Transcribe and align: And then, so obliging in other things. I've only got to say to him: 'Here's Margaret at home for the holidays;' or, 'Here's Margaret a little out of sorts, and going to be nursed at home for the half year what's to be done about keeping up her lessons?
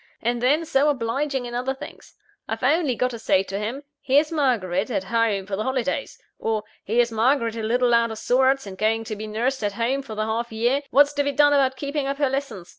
And 0.19 0.41
then, 0.41 0.65
so 0.65 0.89
obliging 0.89 1.45
in 1.45 1.53
other 1.53 1.75
things. 1.75 2.15
I've 2.47 2.63
only 2.63 2.95
got 2.95 3.11
to 3.11 3.19
say 3.19 3.43
to 3.43 3.59
him: 3.59 3.83
'Here's 4.01 4.31
Margaret 4.31 4.89
at 4.89 5.03
home 5.03 5.45
for 5.45 5.55
the 5.55 5.61
holidays;' 5.61 6.17
or, 6.39 6.63
'Here's 6.83 7.11
Margaret 7.11 7.55
a 7.55 7.61
little 7.61 7.93
out 7.93 8.09
of 8.09 8.17
sorts, 8.17 8.65
and 8.65 8.79
going 8.79 9.03
to 9.03 9.15
be 9.15 9.27
nursed 9.27 9.63
at 9.63 9.73
home 9.73 10.01
for 10.01 10.15
the 10.15 10.25
half 10.25 10.51
year 10.51 10.81
what's 10.89 11.13
to 11.13 11.23
be 11.23 11.31
done 11.31 11.53
about 11.53 11.75
keeping 11.75 12.07
up 12.07 12.17
her 12.17 12.31
lessons? 12.31 12.69